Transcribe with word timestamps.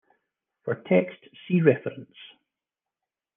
For 0.63 0.73
text 0.81 1.23
see 1.47 1.61
reference. 1.61 2.15